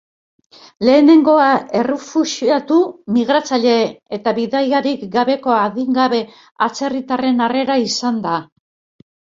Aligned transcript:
Lehenengoa, 0.87 1.49
errefuxiatu, 1.81 2.79
migratzaile 3.19 3.77
eta 4.19 4.35
bidaiderik 4.41 5.07
gabeko 5.19 5.57
adingabe 5.61 6.27
atzerritarren 6.71 7.49
harrera 7.49 7.83
izan 7.91 8.23
da. 8.31 8.39